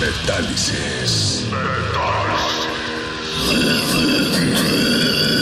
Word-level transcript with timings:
Metálisis. 0.00 1.44
Inside 3.52 5.39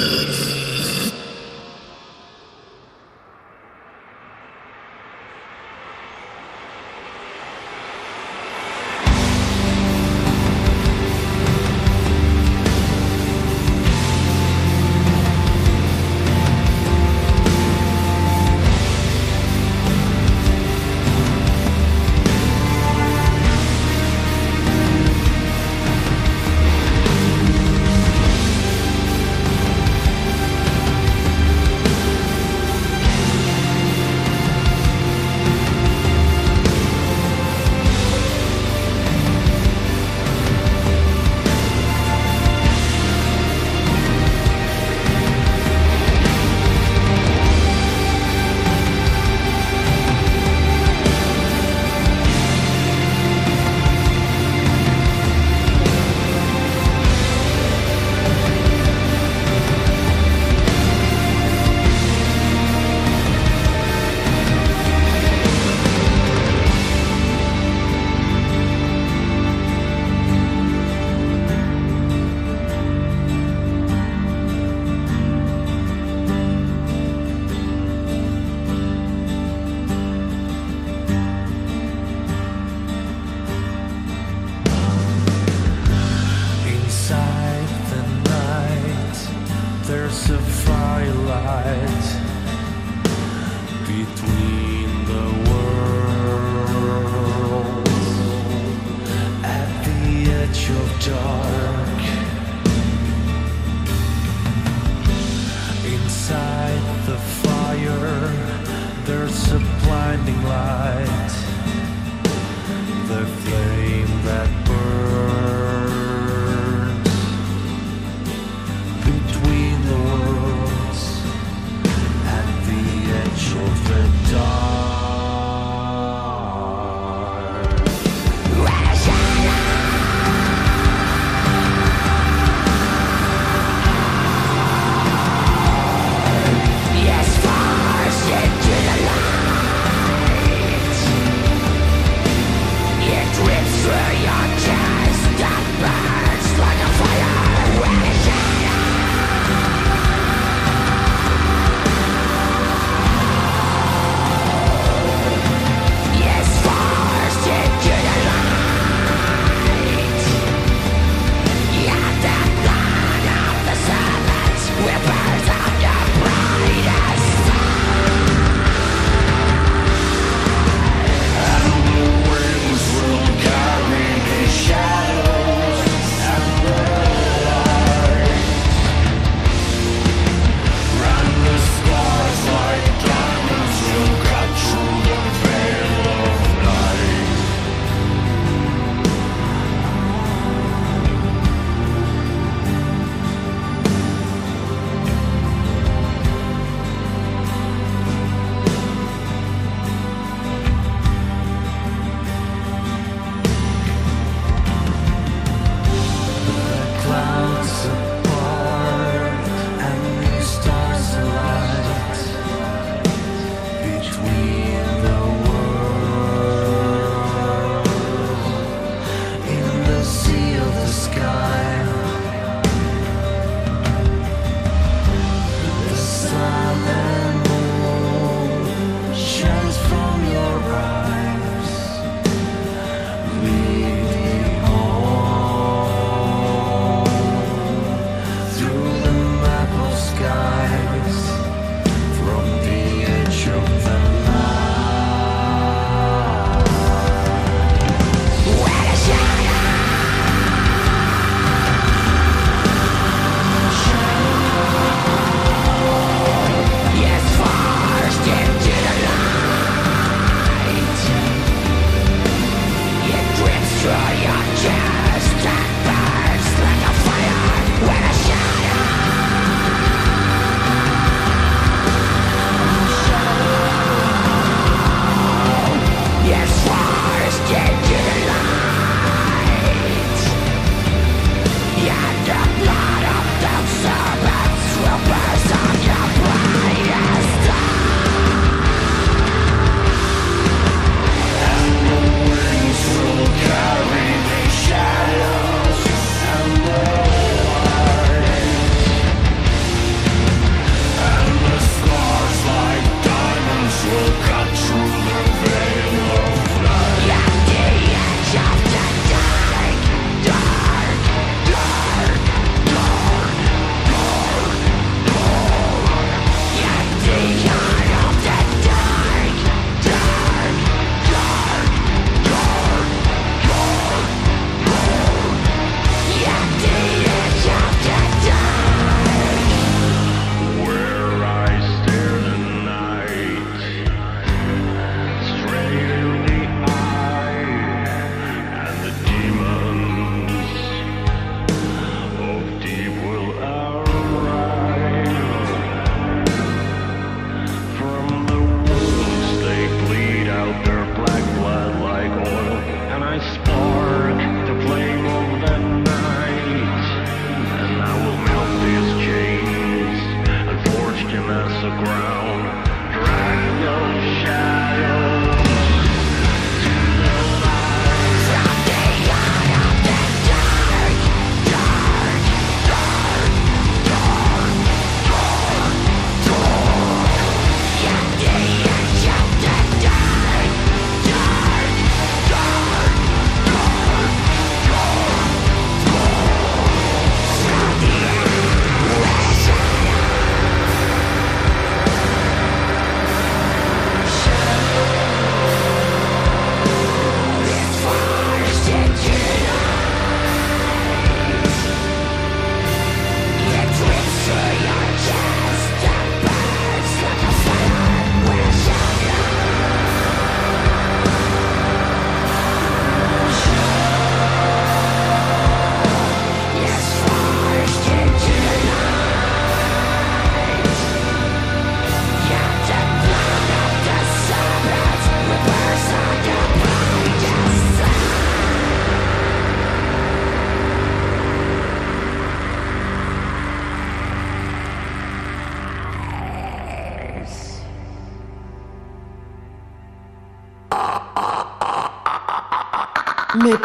children 123.58 124.12
die. 124.30 124.87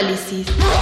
Análises. 0.00 0.79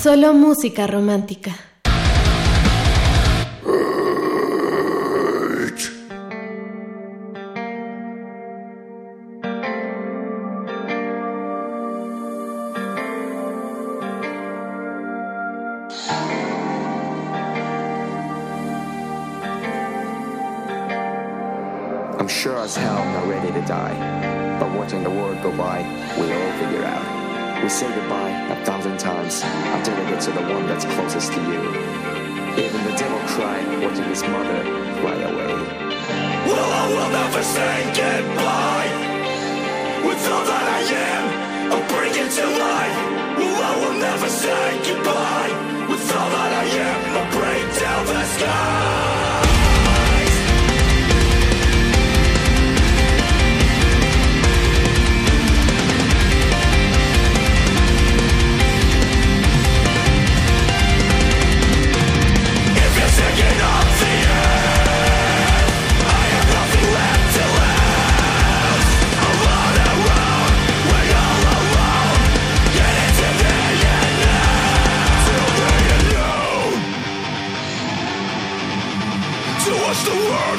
Solo 0.00 0.32
música 0.32 0.86
romántica. 0.86 1.50
I'm 22.18 22.28
sure 22.28 22.56
as 22.56 22.76
hell 22.76 23.04
not 23.12 23.28
ready 23.28 23.52
to 23.52 23.60
die, 23.66 24.56
but 24.58 24.70
watching 24.74 25.02
the 25.02 25.10
world 25.10 25.42
go 25.42 25.50
by, 25.54 25.82
we 26.16 26.32
all 26.32 26.52
figure 26.58 26.84
out. 26.86 27.17
We 27.62 27.68
say 27.68 27.92
goodbye 27.92 28.30
a 28.50 28.64
thousand 28.64 28.98
times 28.98 29.42
until 29.44 29.94
we 29.98 30.10
get 30.10 30.20
to 30.22 30.30
the 30.30 30.40
one 30.42 30.66
that's 30.66 30.84
closest 30.84 31.32
to 31.32 31.40
you. 31.40 31.60
Even 32.64 32.80
the 32.84 32.94
devil 32.96 33.18
cried, 33.34 33.66
watching 33.82 34.04
his 34.04 34.22
mother 34.22 34.62
fly 35.00 35.16
away. 35.30 35.54
Well, 36.48 36.70
I 36.82 36.84
will 36.94 37.10
never 37.20 37.42
say 37.42 37.76
goodbye. 37.98 38.90
With 40.06 40.22
all 40.32 40.44
that 40.50 40.66
I 40.78 40.82
am, 41.10 41.72
I'll 41.72 41.88
bring 41.94 42.14
it 42.14 42.30
to 42.38 42.46
life. 42.46 42.98
Well, 43.38 43.62
I 43.70 43.74
will 43.82 43.98
never 44.00 44.28
say 44.28 44.78
goodbye. 44.86 45.52
With 45.90 46.16
all 46.16 46.30
that 46.30 46.52
I 46.62 46.66
am, 46.88 46.98
I'll 47.18 47.30
break 47.38 47.66
down 47.80 48.06
the 48.06 48.24
sky. 48.24 49.47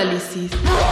Análises. 0.00 0.89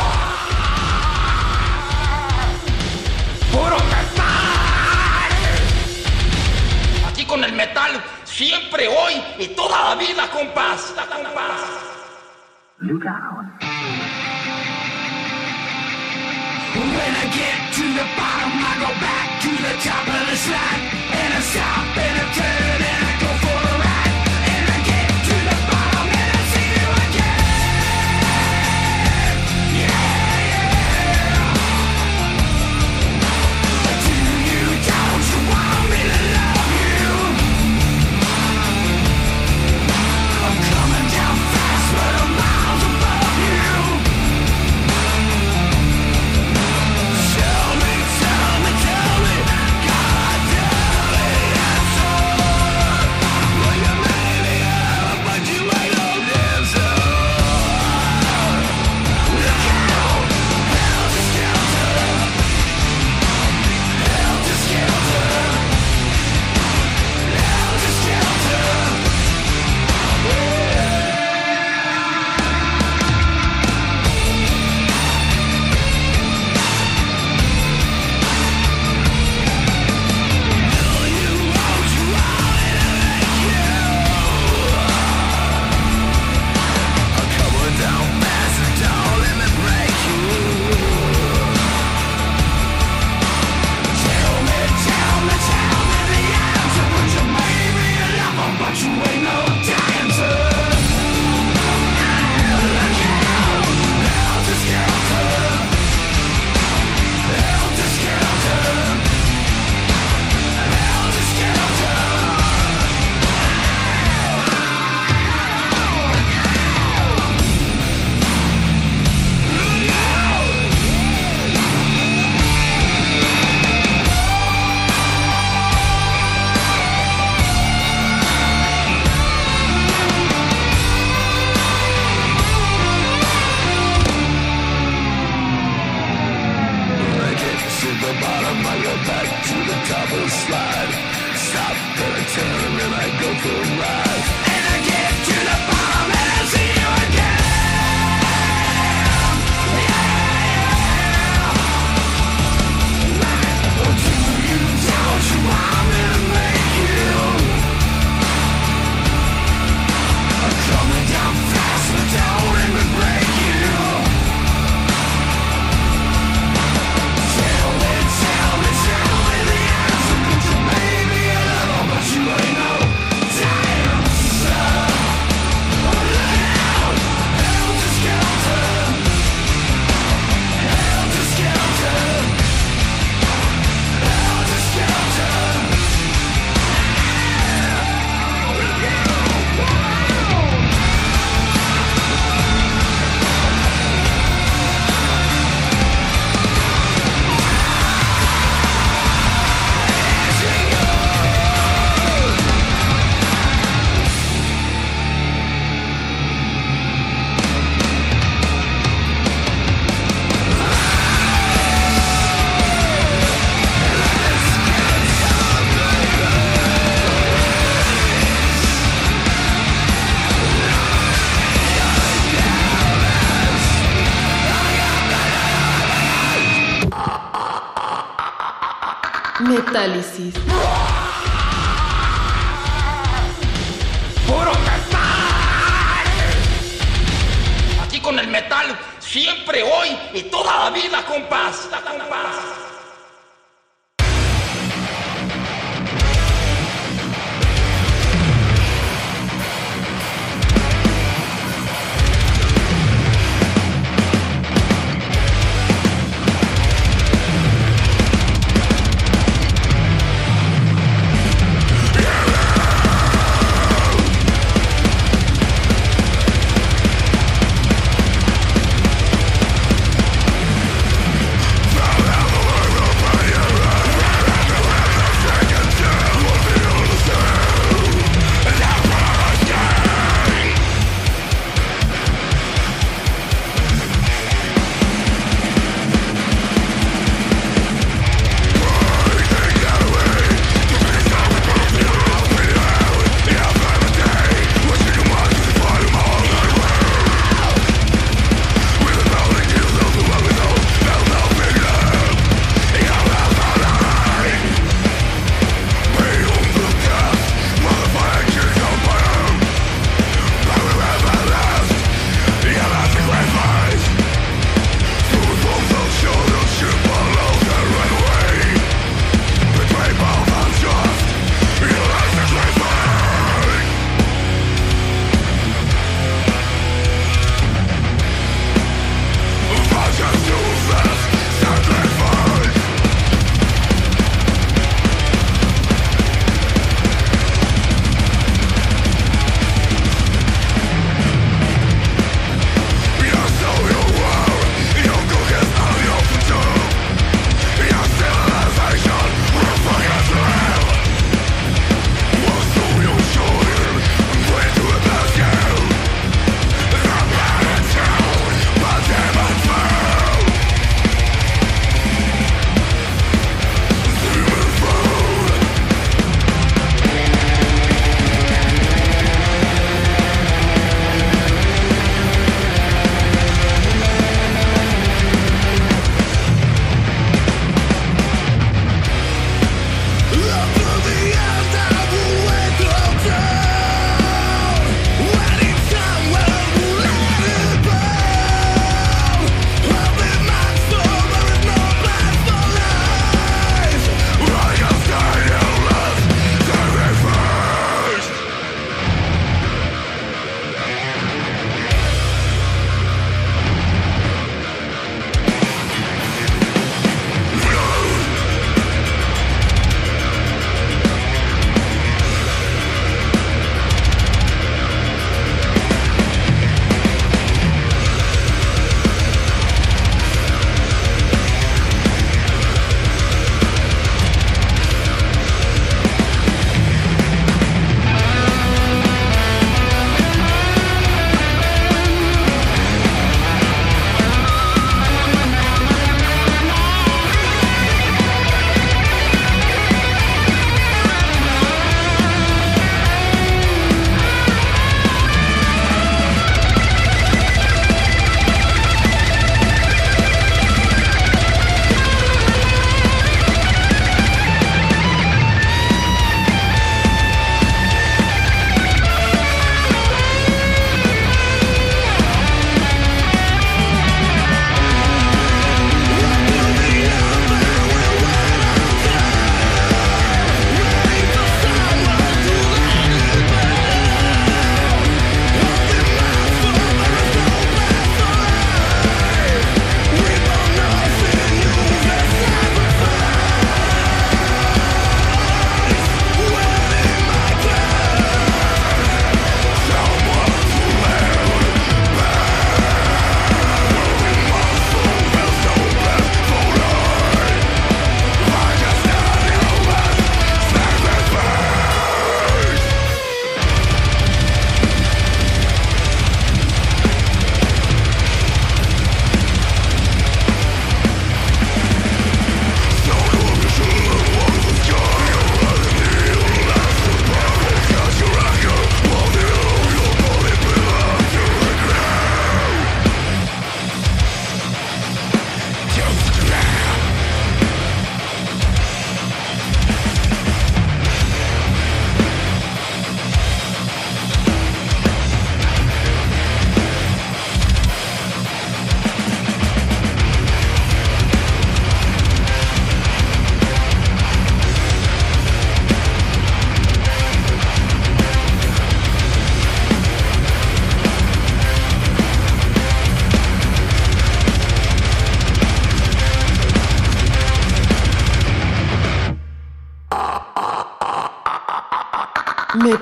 Metálisis. 229.79 230.58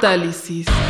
Metálisis. 0.00 0.89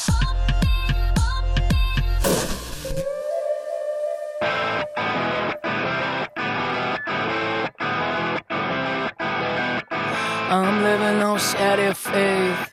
I'm 10.51 10.83
living 10.83 11.23
on 11.23 11.39
shattered 11.39 11.95
faith. 11.95 12.71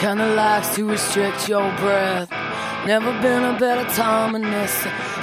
Kinda 0.00 0.34
likes 0.34 0.74
to 0.74 0.90
restrict 0.90 1.48
your 1.48 1.70
breath. 1.76 2.28
Never 2.84 3.12
been 3.22 3.44
a 3.44 3.56
better 3.56 3.88
time 3.94 4.32
than 4.32 4.42
this. 4.42 4.72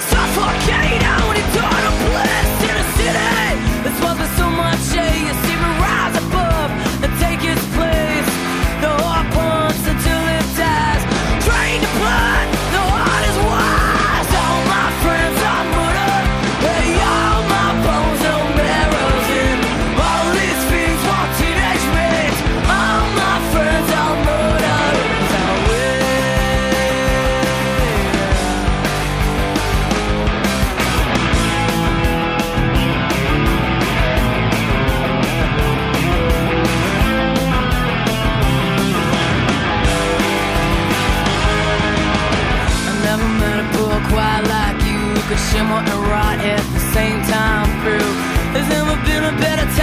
Suffocate 0.08 1.02
out 1.04 1.36
in 1.36 1.44
a 1.44 1.94
bliss 2.00 2.48
in 2.68 2.76
a 2.82 2.86
city. 2.96 3.84
This 3.84 4.00
wasn't 4.00 4.32
so 4.40 4.48
much 4.48 4.80
a, 4.96 5.28
a 5.28 5.79
shimmer 45.48 45.80
and 45.80 46.00
rot 46.12 46.38
at 46.44 46.64
the 46.74 46.82
same 46.92 47.20
time 47.24 47.68
through. 47.80 48.10
There's 48.52 48.68
never 48.68 48.96
been 49.06 49.24
a 49.24 49.34
better 49.40 49.66
time. 49.76 49.79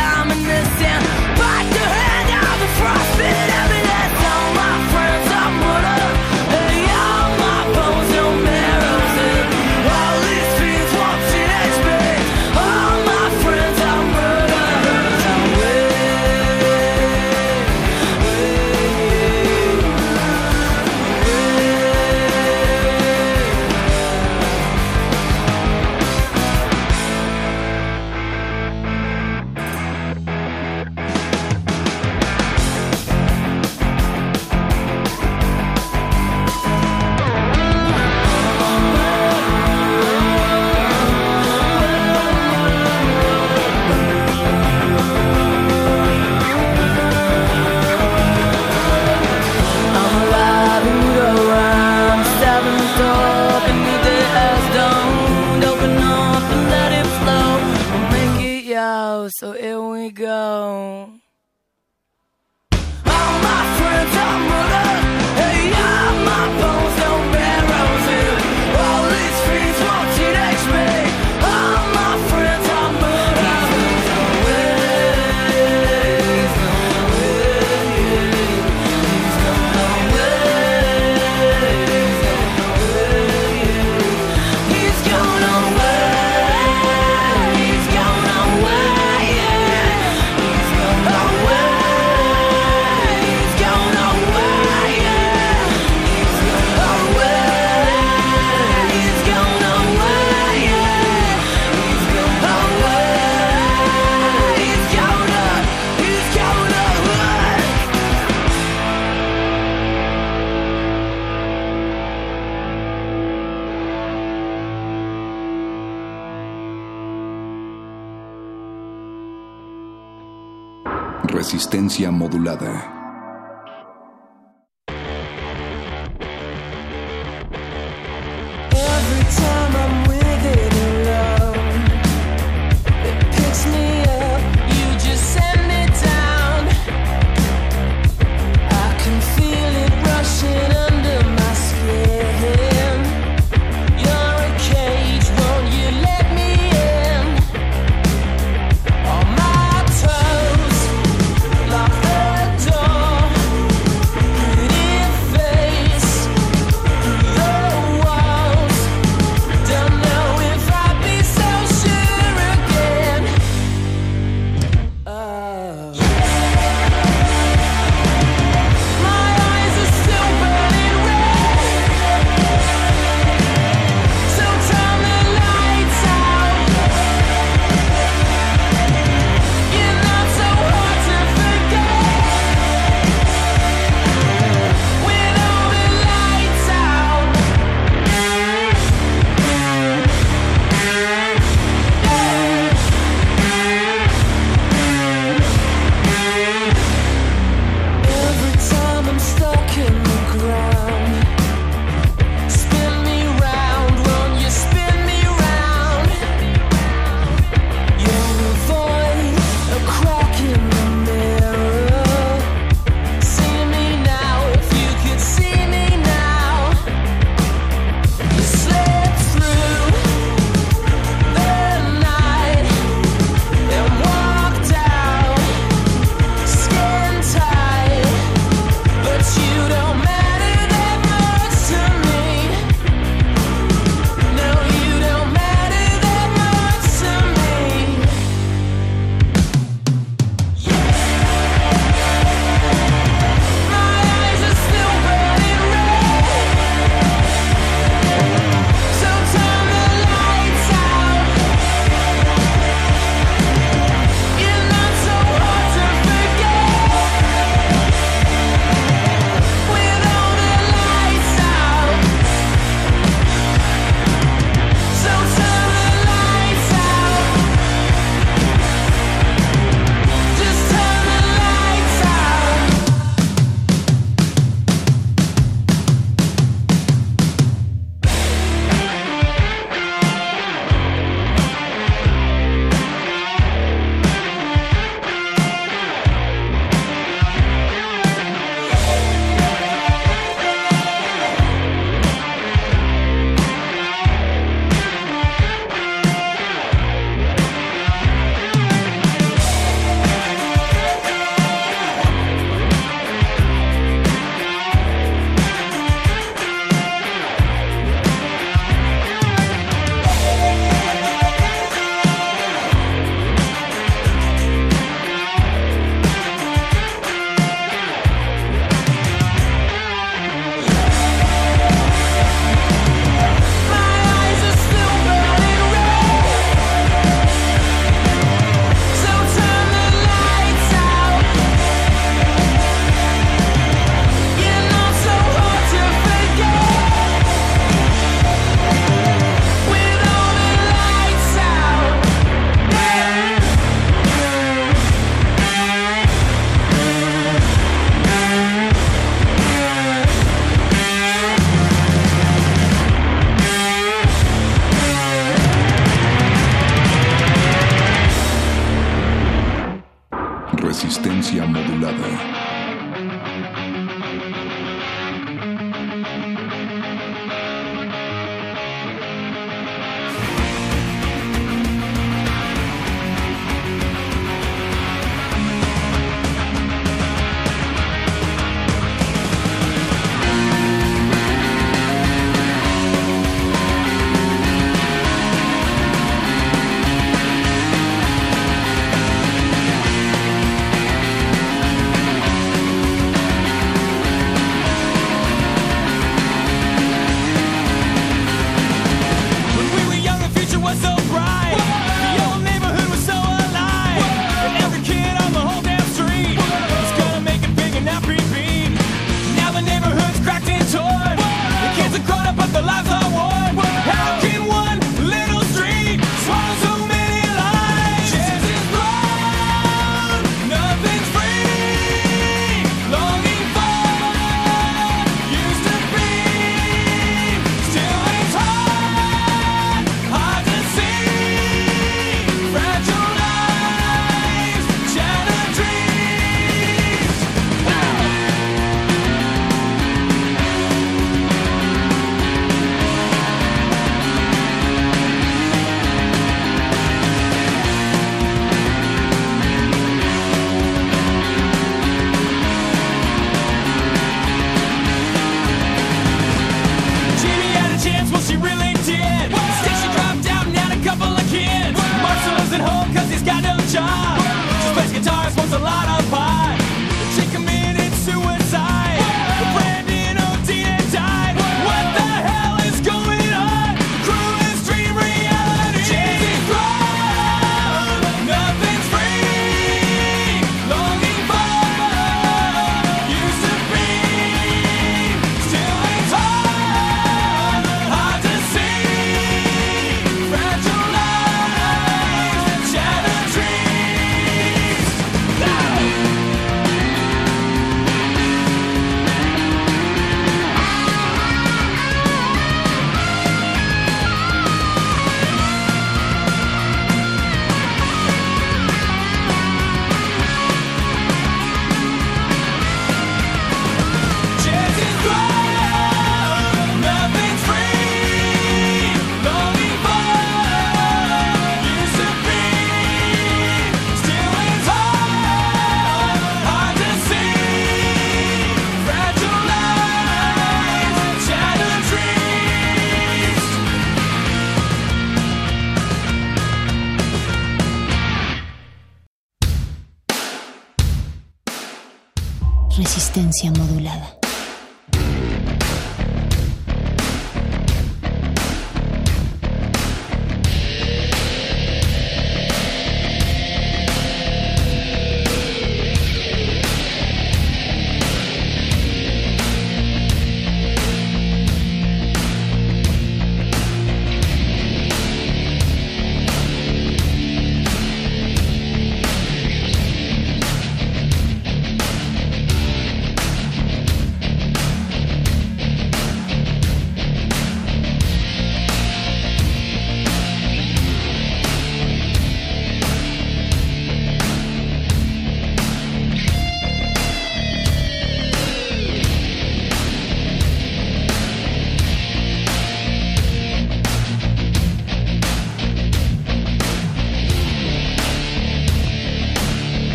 Resistencia 121.27 122.09
modulada. 122.09 122.96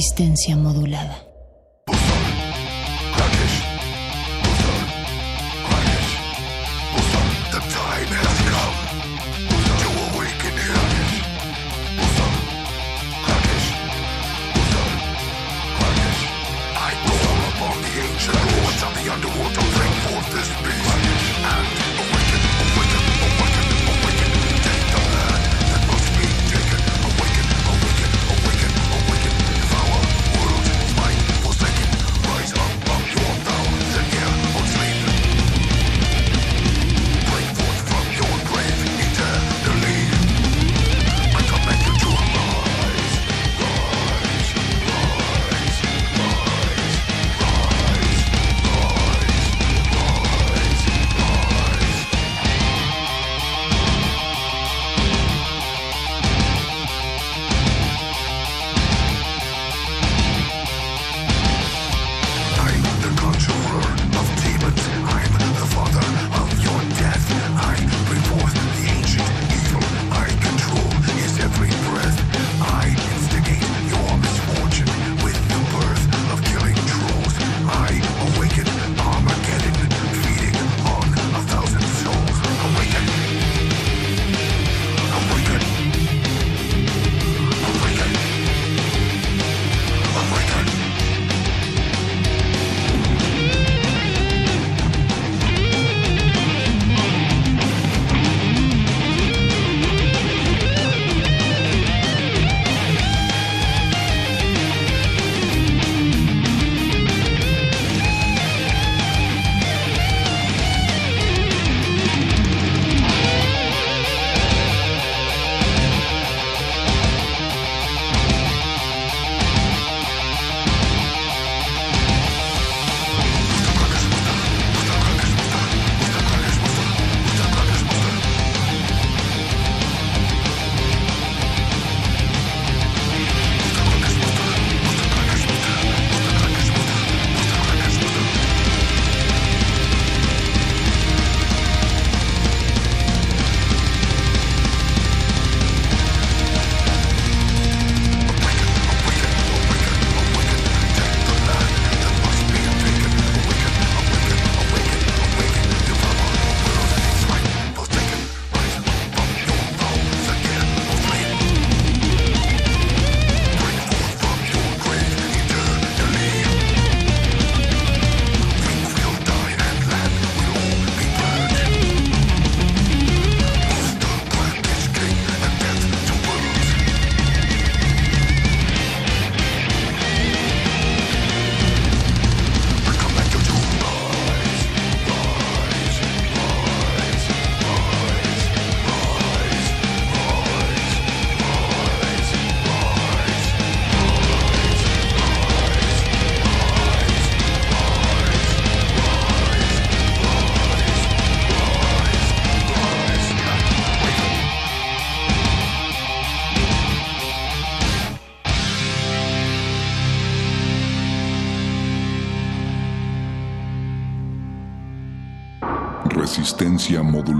Resistencia 0.00 0.56
modulada. 0.56 1.29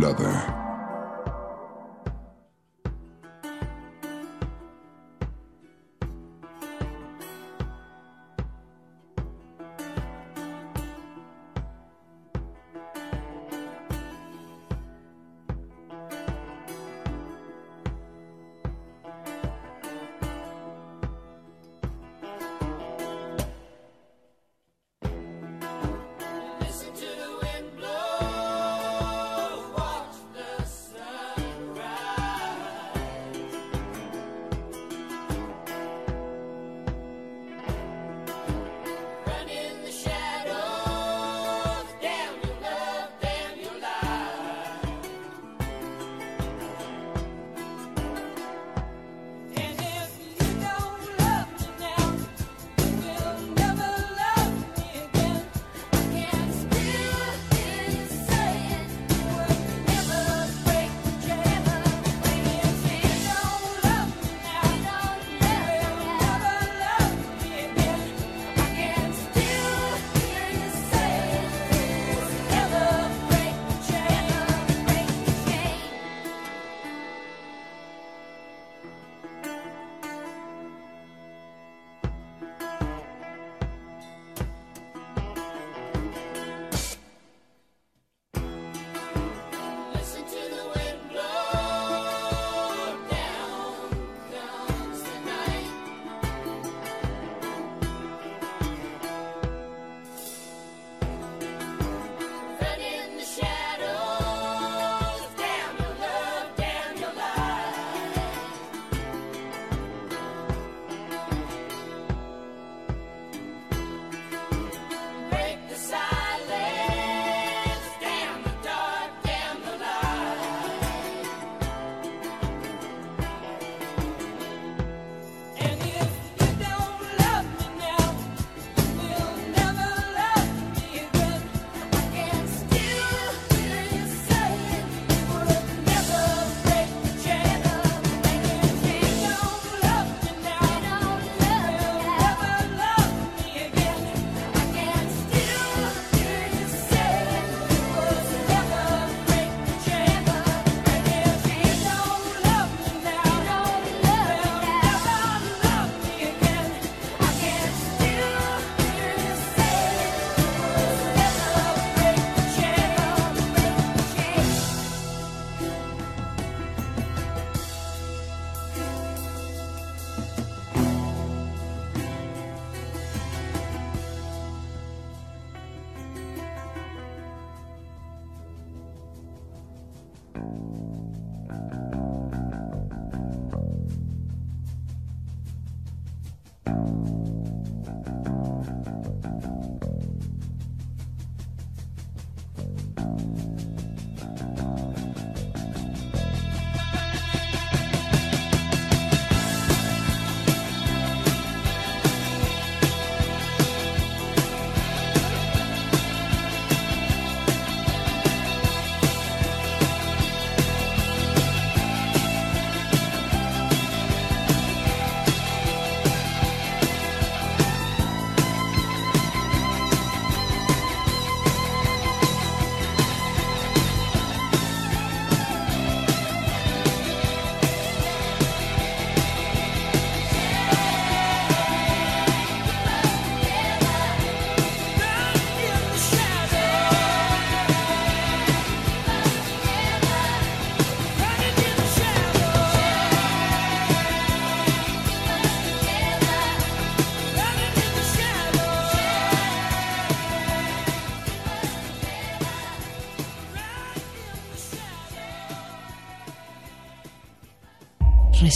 leather. 0.00 0.49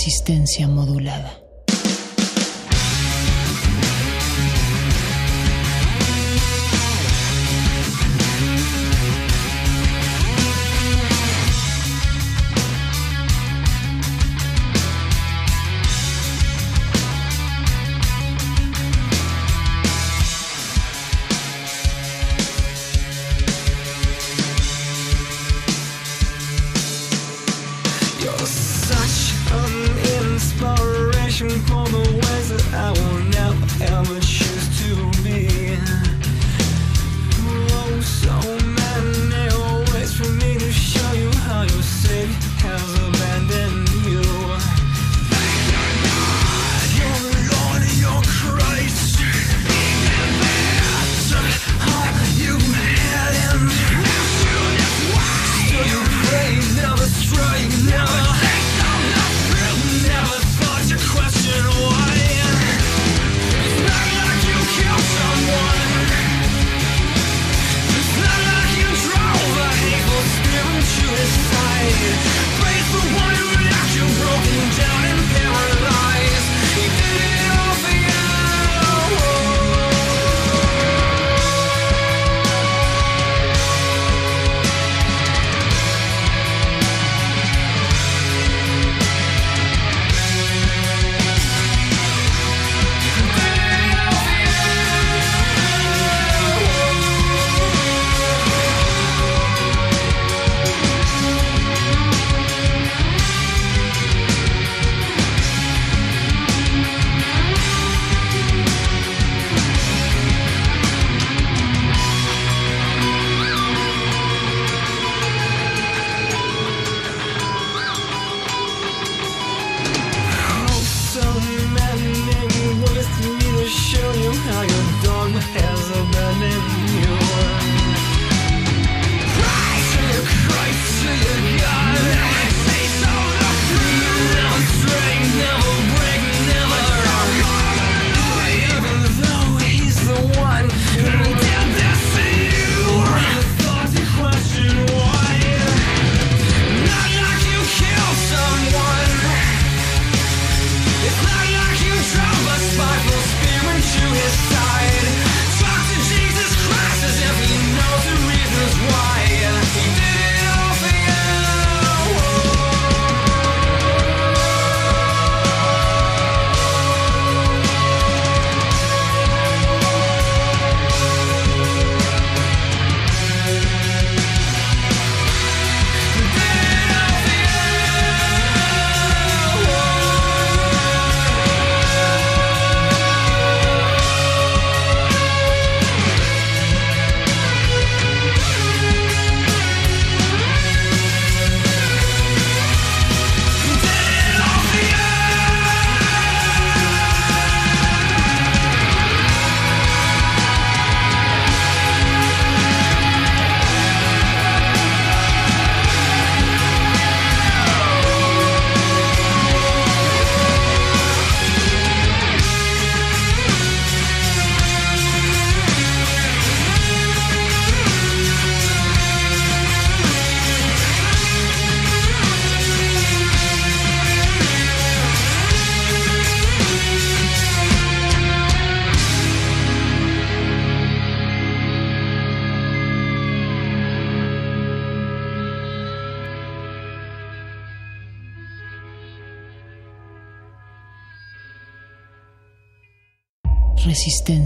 Resistencia 0.04 0.68
modulada. 0.68 1.43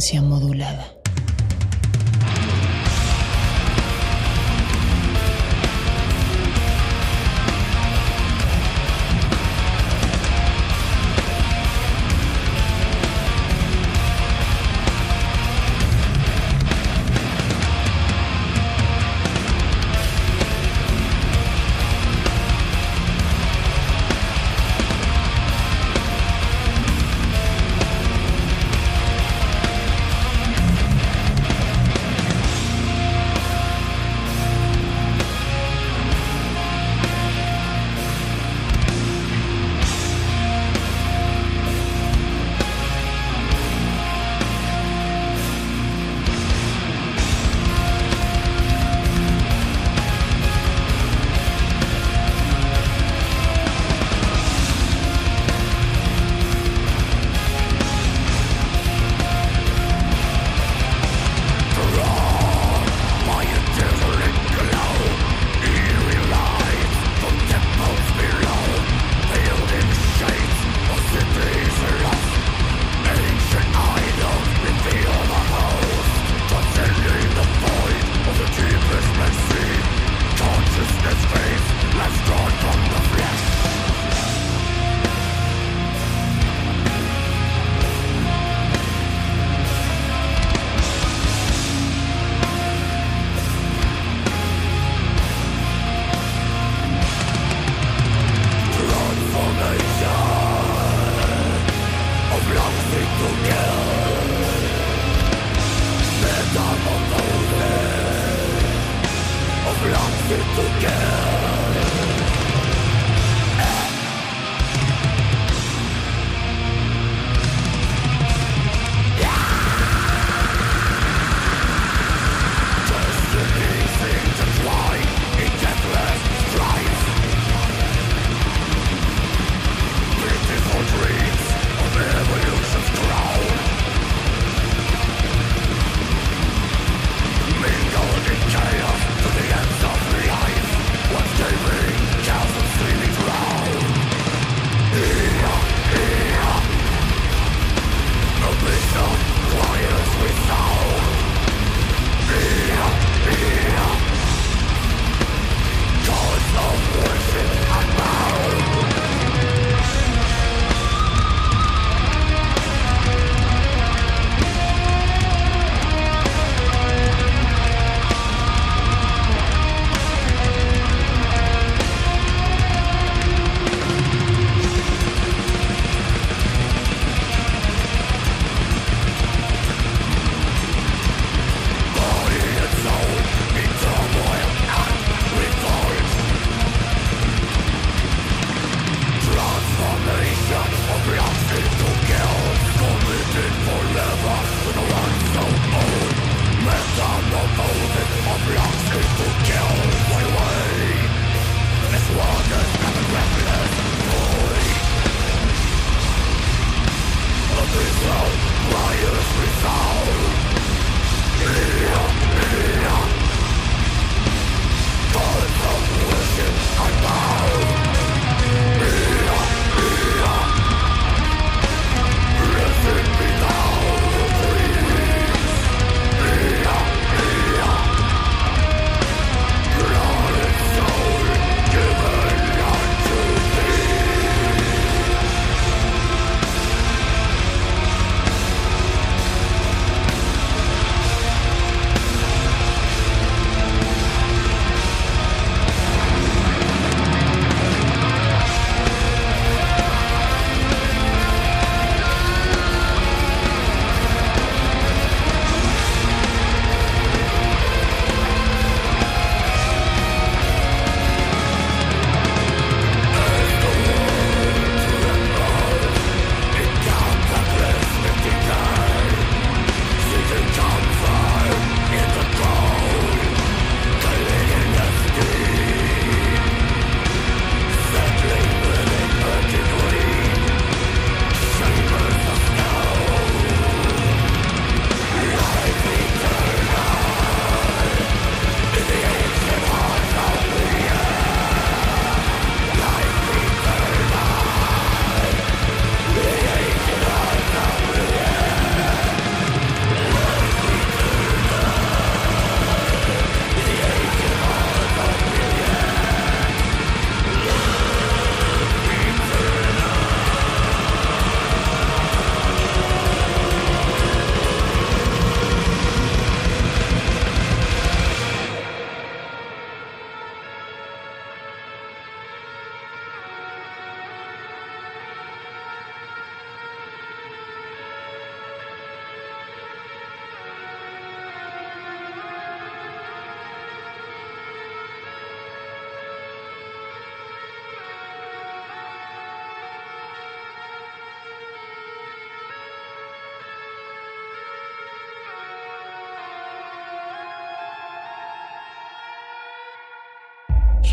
siamo 0.09 0.38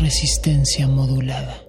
Resistencia 0.06 0.86
modulada. 0.86 1.65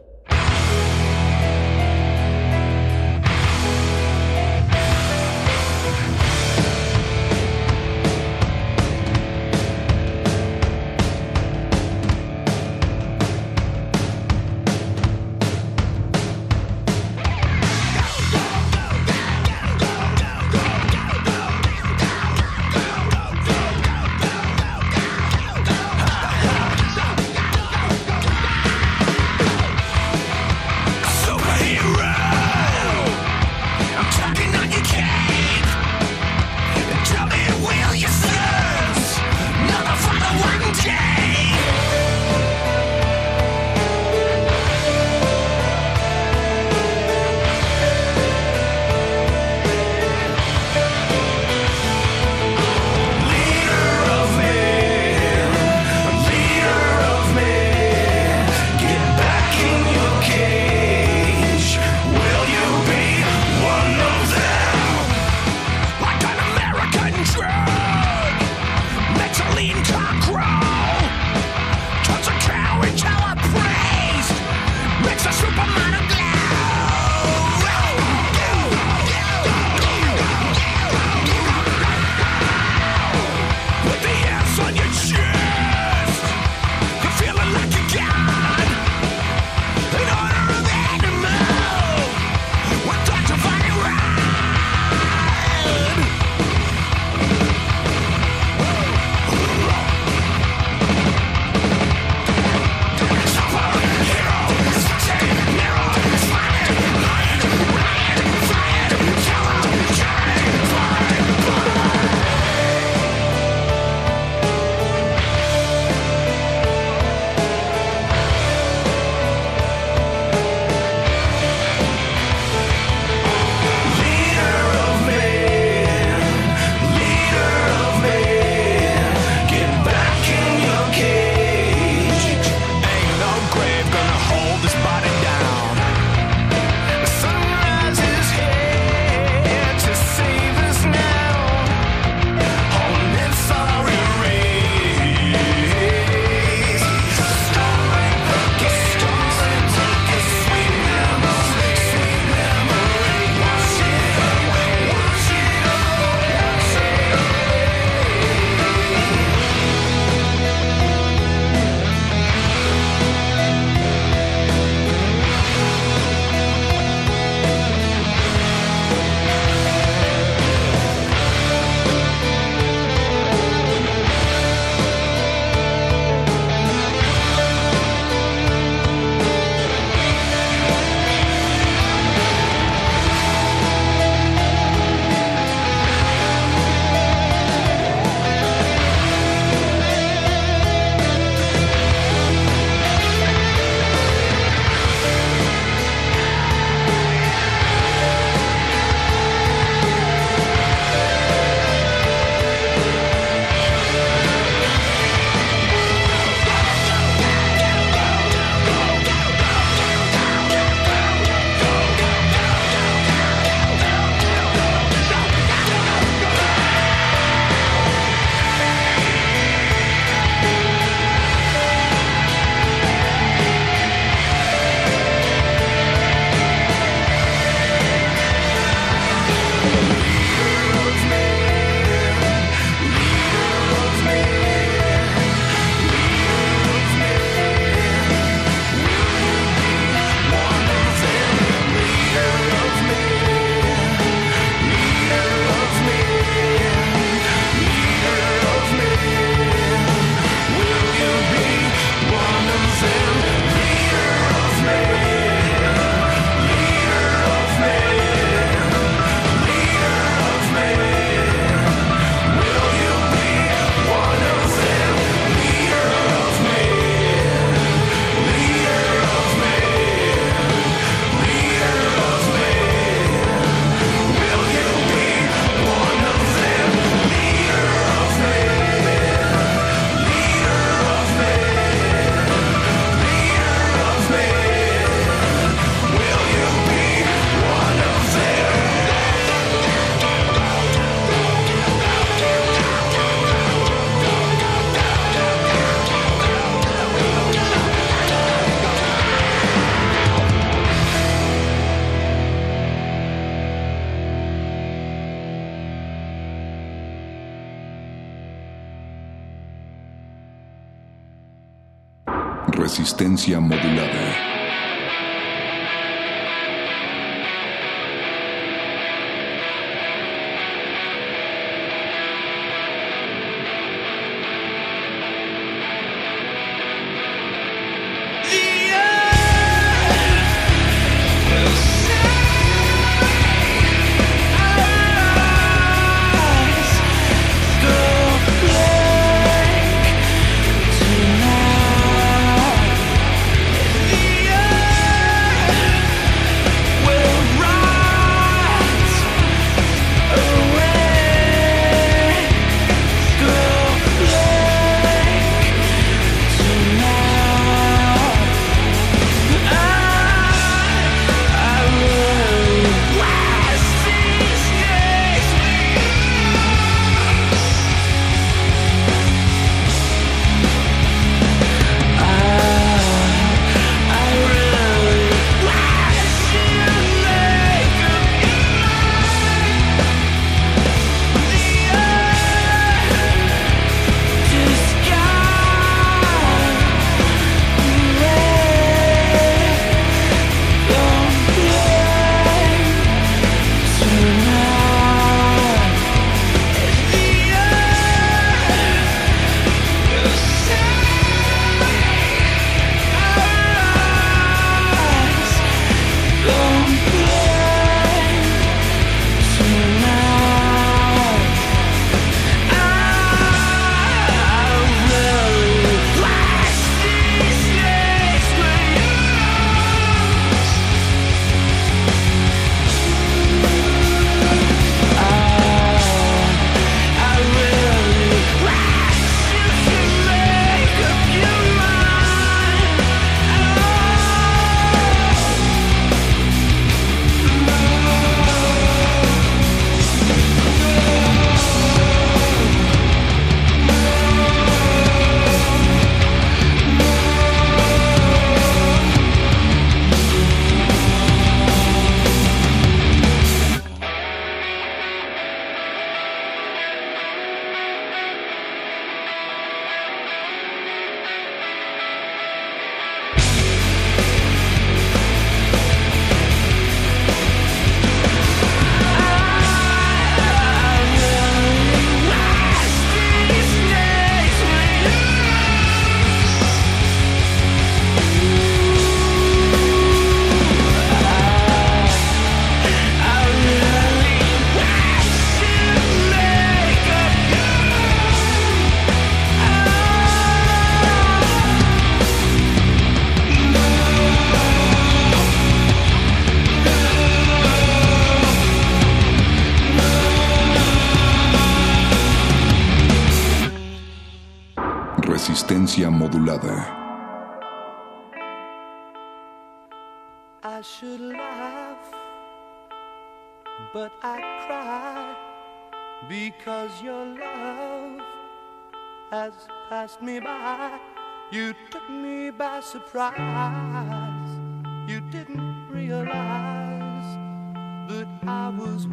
frecuencia 313.28 313.40
modulada. 313.42 314.27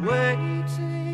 waiting. 0.05 1.04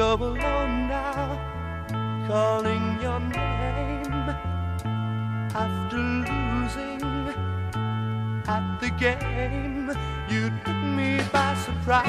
go 0.00 0.14
alone 0.14 0.88
now, 0.88 1.38
calling 2.26 2.98
your 3.02 3.20
name 3.20 4.14
after 5.62 5.98
losing 5.98 7.02
at 8.48 8.64
the 8.80 8.88
game. 9.04 9.92
You 10.30 10.50
took 10.64 10.82
me 10.98 11.20
by 11.30 11.54
surprise. 11.66 12.06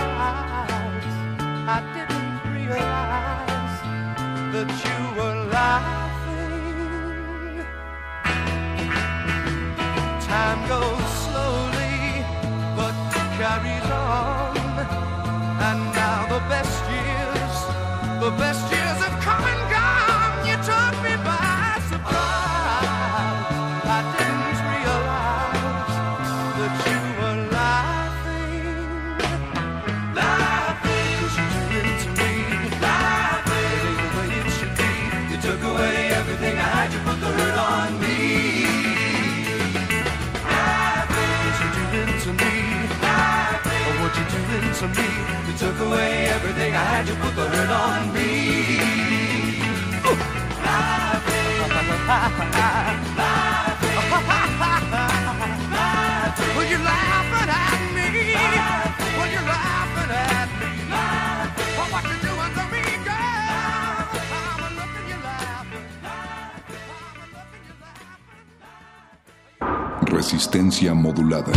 I 1.75 1.79
didn't 1.95 2.39
realize 2.55 3.79
that 4.53 4.69
you 4.85 4.99
were 5.17 5.39
laughing. 5.57 6.71
Time 10.29 10.61
goes 10.73 11.09
slowly, 11.25 12.23
but 12.77 12.95
carries 13.37 13.89
on. 13.91 14.40
the 18.21 18.29
best 18.37 18.71
you 18.71 18.80
I 46.53 46.83
had, 46.83 47.07
put 47.07 47.35
the 47.35 47.47
on 47.71 48.13
me. 48.13 48.41
Resistencia 70.11 70.93
modulada. 70.93 71.51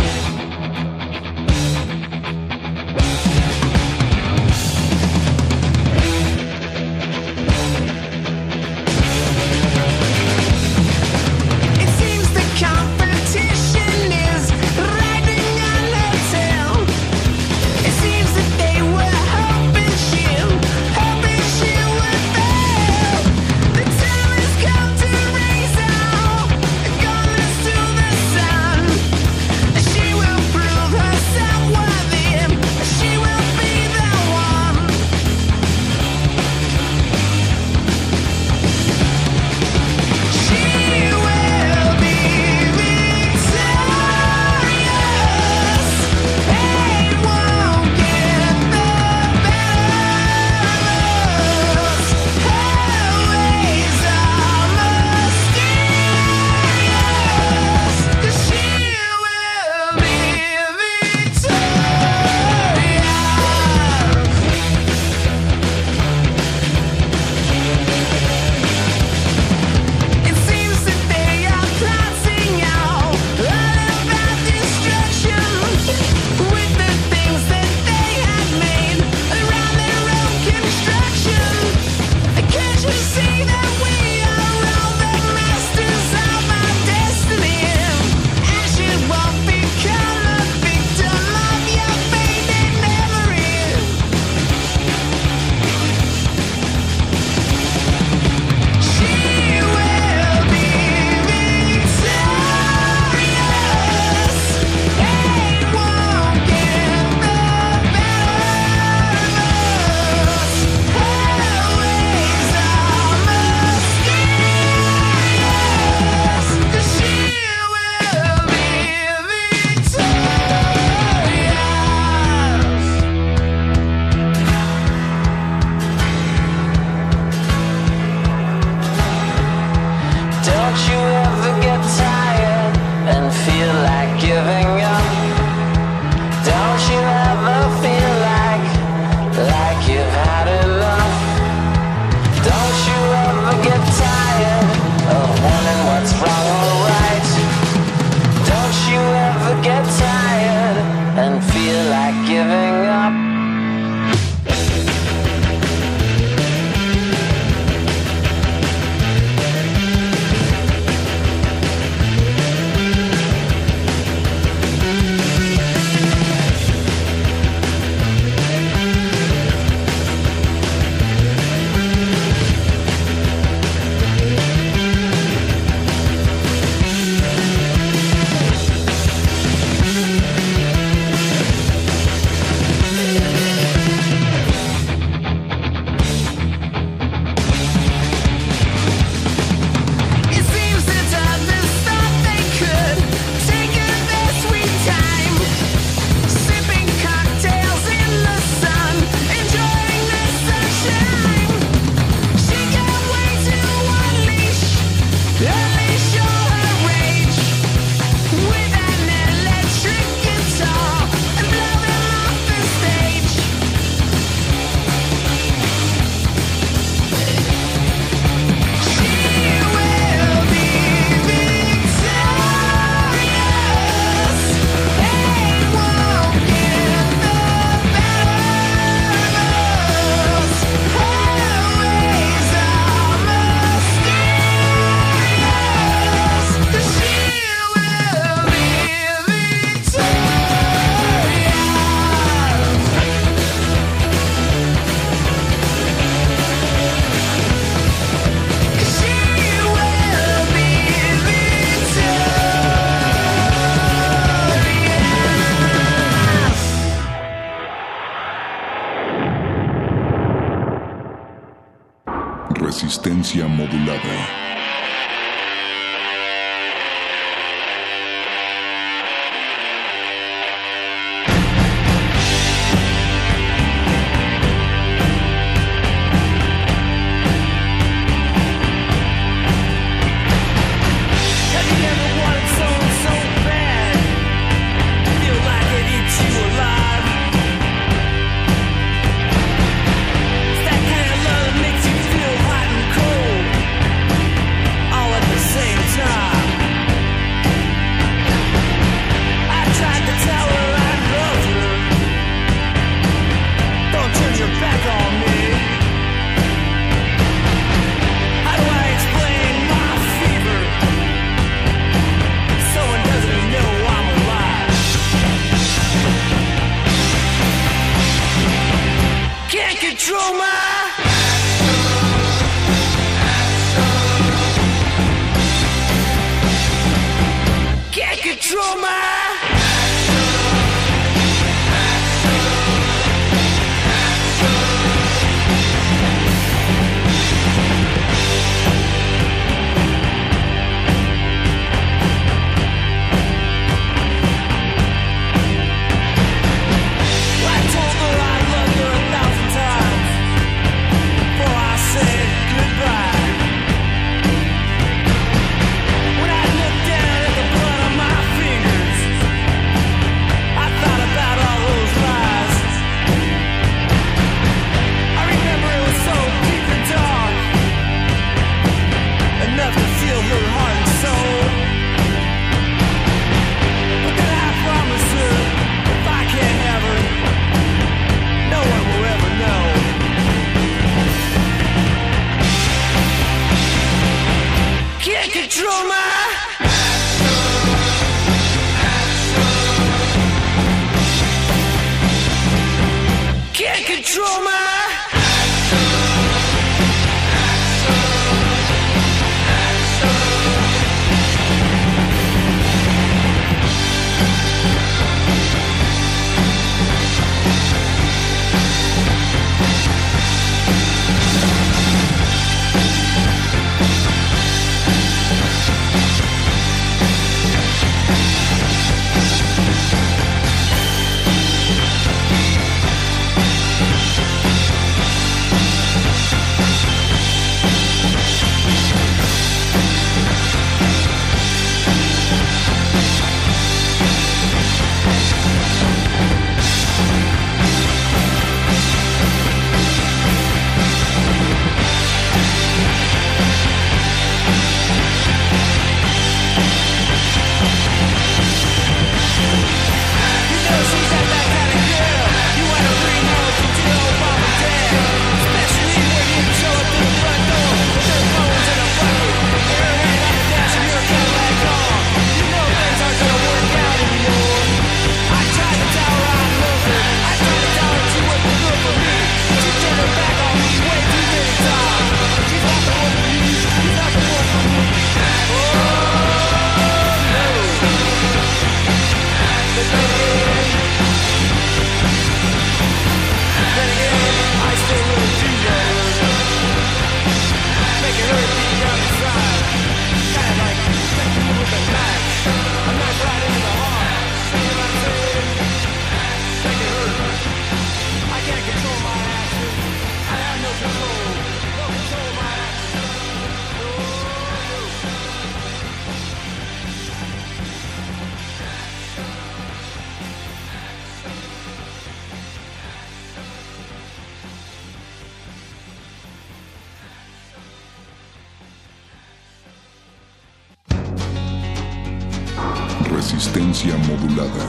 Resistencia 523.35 523.97
modulada. 524.07 524.65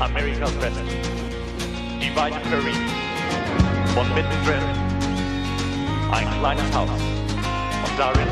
America's 0.00 0.52
best. 0.60 0.78
Divine 1.98 2.38
Perin. 2.48 2.82
Von 3.94 4.06
mittendrin. 4.14 4.62
Ein 6.12 6.28
kleines 6.38 6.72
Haus. 6.72 6.88
Und 7.84 7.98
darin 7.98 8.28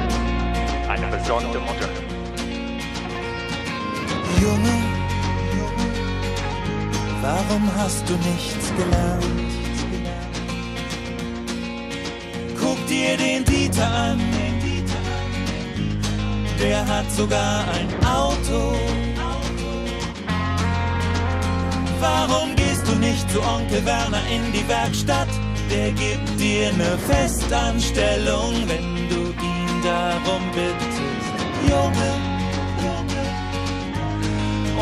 eine 0.88 1.06
besondere 1.08 1.58
Mutter. 1.58 1.88
Junge, 4.40 4.76
warum 7.20 7.68
hast 7.78 8.08
du 8.08 8.12
nichts 8.14 8.72
gelernt? 8.76 9.26
Guck 12.60 12.86
dir 12.86 13.16
den 13.16 13.44
Dieter 13.44 13.92
an, 13.92 14.20
der 16.62 16.86
hat 16.86 17.10
sogar 17.10 17.64
ein 17.74 17.88
Auto. 18.06 18.76
Warum 22.00 22.54
gehst 22.56 22.86
du 22.86 22.94
nicht 22.96 23.30
zu 23.30 23.40
Onkel 23.42 23.84
Werner 23.84 24.22
in 24.30 24.52
die 24.52 24.66
Werkstatt? 24.68 25.28
Der 25.70 25.90
gibt 25.92 26.28
dir 26.40 26.68
eine 26.68 26.98
Festanstellung, 27.10 28.52
wenn 28.66 29.08
du 29.08 29.20
ihn 29.50 29.82
darum 29.82 30.42
bittest. 30.54 31.00
Junge, 31.68 32.10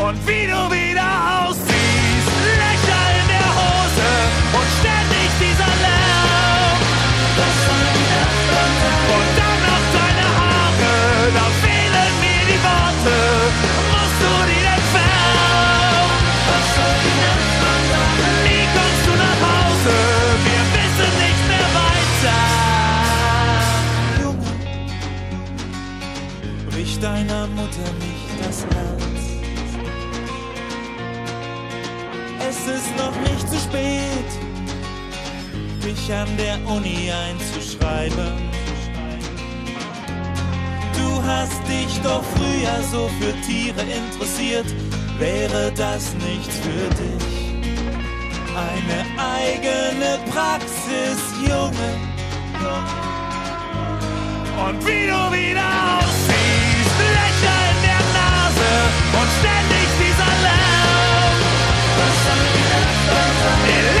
und 0.07 0.27
wie 0.27 0.45
du 0.47 0.59
wieder 0.77 1.09
aussiehst. 1.39 2.31
Löcher 2.61 3.05
in 3.19 3.27
der 3.35 3.49
Hose 3.59 4.09
und 4.57 4.69
ständig 4.79 5.29
dieser 5.39 5.73
Lärm. 5.85 6.79
Und 9.15 9.29
dann 9.39 9.59
noch 9.69 9.85
deine 9.97 10.27
Haare, 10.39 10.95
Worte. 13.03 13.17
Musst 13.91 14.19
du 14.21 14.31
die 14.49 14.63
entfernen? 14.65 16.21
Nie 18.43 18.65
kommst 18.75 19.03
du 19.07 19.13
nach 19.17 19.39
Hause, 19.49 19.95
wir 20.45 20.63
wissen 20.75 21.11
nicht 21.25 21.43
mehr 21.47 21.69
weiter. 21.81 22.41
Junge, 24.21 24.51
brich 26.69 26.93
deiner 26.99 27.43
Mutter 27.47 27.89
nicht 27.99 28.29
das 28.39 28.57
Herz. 28.75 29.23
Es 32.49 32.59
ist 32.67 32.91
noch 32.97 33.15
nicht 33.21 33.49
zu 33.49 33.57
spät, 33.57 34.31
dich 35.83 36.13
an 36.13 36.37
der 36.37 36.57
Uni 36.69 37.11
einzuschreiben. 37.11 38.50
dich 41.71 42.01
doch 42.01 42.23
früher 42.35 42.77
so 42.91 43.09
für 43.19 43.33
Tiere 43.41 43.81
interessiert, 43.81 44.67
wäre 45.17 45.71
das 45.75 46.13
nichts 46.27 46.55
für 46.65 46.87
dich. 47.01 47.31
Eine 48.67 48.99
eigene 49.37 50.19
Praxis, 50.31 51.19
Junge. 51.47 51.91
Und 54.65 54.85
wie 54.85 55.05
du 55.11 55.21
wieder 55.37 55.69
aussiehst, 55.97 56.95
Löcher 57.15 57.59
in 57.71 57.79
der 57.87 58.03
Nase 58.19 58.71
und 59.19 59.29
ständig 59.39 59.87
dieser 60.03 60.33
Lärm. 60.45 61.35
Was 61.97 62.15
soll 62.25 63.95
ich 63.95 64.00